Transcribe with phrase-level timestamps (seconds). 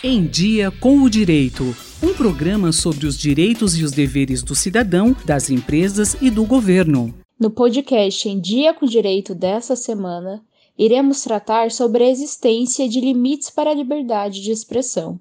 [0.00, 1.74] Em Dia com o Direito.
[2.00, 7.12] Um programa sobre os direitos e os deveres do cidadão, das empresas e do governo.
[7.36, 10.40] No podcast Em Dia com o Direito dessa semana,
[10.78, 15.18] iremos tratar sobre a existência de limites para a liberdade de expressão.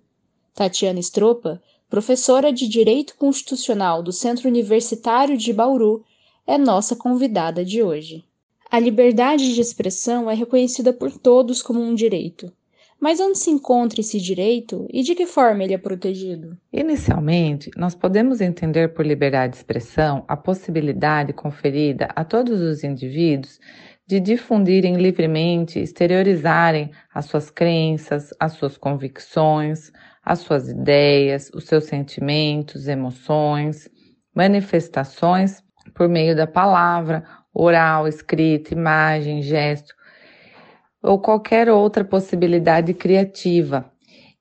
[0.53, 1.59] Tatiana Estropa,
[1.89, 6.03] professora de Direito Constitucional do Centro Universitário de Bauru,
[6.45, 8.23] é nossa convidada de hoje.
[8.69, 12.51] A liberdade de expressão é reconhecida por todos como um direito.
[12.99, 16.57] Mas onde se encontra esse direito e de que forma ele é protegido?
[16.73, 23.59] Inicialmente, nós podemos entender por liberdade de expressão a possibilidade conferida a todos os indivíduos
[24.07, 29.91] de difundirem livremente, exteriorizarem as suas crenças, as suas convicções,
[30.23, 33.89] as suas ideias, os seus sentimentos, emoções,
[34.33, 35.61] manifestações
[35.93, 37.23] por meio da palavra,
[37.53, 39.93] oral, escrita, imagem, gesto,
[41.01, 43.91] ou qualquer outra possibilidade criativa.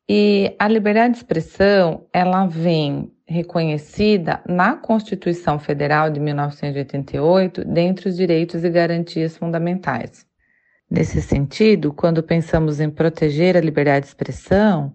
[0.09, 8.17] E a liberdade de expressão, ela vem reconhecida na Constituição Federal de 1988 dentre os
[8.17, 10.25] direitos e garantias fundamentais.
[10.89, 14.93] Nesse sentido, quando pensamos em proteger a liberdade de expressão,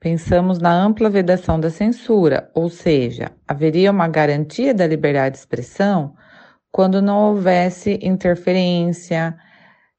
[0.00, 6.16] pensamos na ampla vedação da censura, ou seja, haveria uma garantia da liberdade de expressão
[6.72, 9.36] quando não houvesse interferência,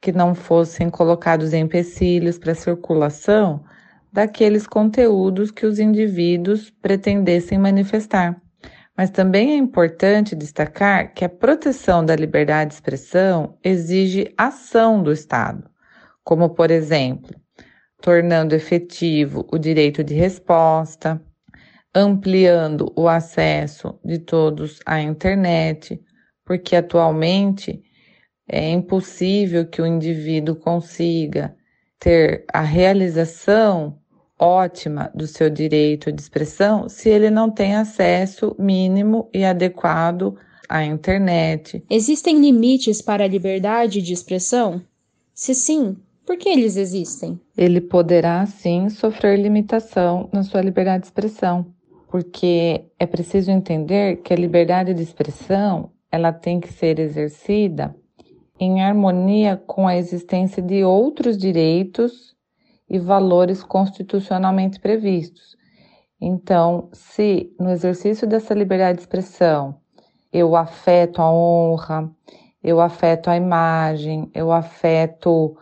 [0.04, 3.64] que não fossem colocados empecilhos para a circulação
[4.12, 8.36] daqueles conteúdos que os indivíduos pretendessem manifestar.
[8.98, 15.10] Mas também é importante destacar que a proteção da liberdade de expressão exige ação do
[15.10, 15.70] Estado,
[16.22, 17.34] como, por exemplo,
[18.02, 21.24] tornando efetivo o direito de resposta,
[21.96, 25.98] ampliando o acesso de todos à internet,
[26.44, 27.82] porque atualmente
[28.48, 31.56] é impossível que o indivíduo consiga
[32.00, 33.98] ter a realização
[34.38, 40.36] ótima do seu direito de expressão se ele não tem acesso mínimo e adequado
[40.68, 41.84] à internet.
[41.90, 44.82] Existem limites para a liberdade de expressão?
[45.34, 45.96] Se sim,
[46.26, 47.40] por que eles existem?
[47.58, 51.66] Ele poderá sim sofrer limitação na sua liberdade de expressão,
[52.10, 57.96] porque é preciso entender que a liberdade de expressão ela tem que ser exercida
[58.64, 62.36] em harmonia com a existência de outros direitos
[62.90, 65.56] e valores constitucionalmente previstos.
[66.20, 69.76] Então, se no exercício dessa liberdade de expressão
[70.32, 72.10] eu afeto a honra,
[72.64, 75.56] eu afeto a imagem, eu afeto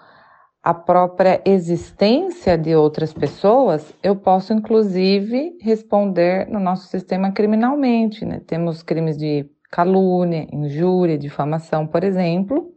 [0.63, 8.23] a própria existência de outras pessoas, eu posso inclusive responder no nosso sistema criminalmente.
[8.23, 8.39] Né?
[8.45, 12.70] Temos crimes de calúnia, injúria, difamação, por exemplo,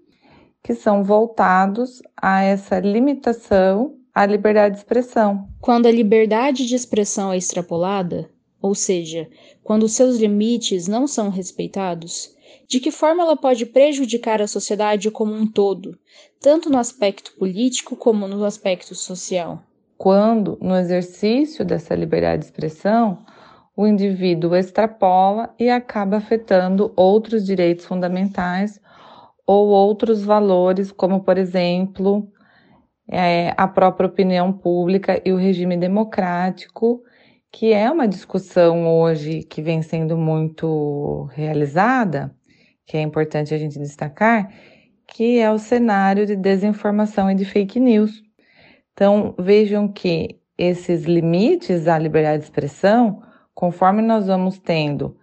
[0.65, 5.47] que são voltados a essa limitação à liberdade de expressão.
[5.61, 8.31] Quando a liberdade de expressão é extrapolada,
[8.63, 9.29] ou seja,
[9.63, 12.35] quando seus limites não são respeitados,
[12.67, 15.99] de que forma ela pode prejudicar a sociedade como um todo,
[16.41, 19.63] tanto no aspecto político como no aspecto social?
[19.99, 23.19] Quando, no exercício dessa liberdade de expressão,
[23.77, 28.81] o indivíduo extrapola e acaba afetando outros direitos fundamentais
[29.47, 32.28] ou outros valores, como, por exemplo,
[33.10, 37.03] é, a própria opinião pública e o regime democrático,
[37.53, 42.34] que é uma discussão hoje que vem sendo muito realizada,
[42.87, 44.50] que é importante a gente destacar,
[45.06, 48.22] que é o cenário de desinformação e de fake news.
[48.93, 53.22] Então, vejam que esses limites à liberdade de expressão
[53.55, 55.16] conforme nós vamos tendo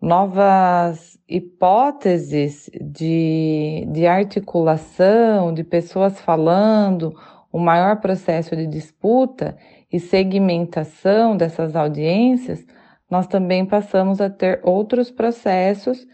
[0.00, 7.14] novas hipóteses de, de articulação, de pessoas falando,
[7.52, 9.56] um maior processo de disputa
[9.92, 12.64] e segmentação dessas audiências,
[13.10, 16.06] nós também passamos a ter outros processos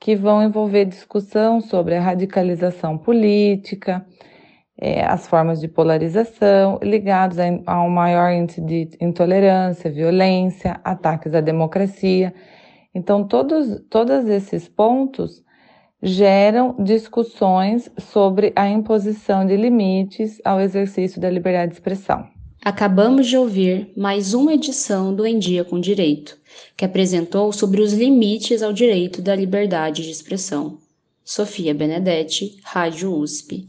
[0.00, 4.04] que vão envolver discussão sobre a radicalização política,
[4.80, 11.34] é, as formas de polarização ligados a, a um maior índice de intolerância, violência, ataques
[11.34, 12.32] à democracia.
[12.98, 15.40] Então, todos, todos esses pontos
[16.02, 22.26] geram discussões sobre a imposição de limites ao exercício da liberdade de expressão.
[22.60, 26.36] Acabamos de ouvir mais uma edição do Em Dia com Direito,
[26.76, 30.78] que apresentou sobre os limites ao direito da liberdade de expressão.
[31.24, 33.68] Sofia Benedetti, Rádio USP.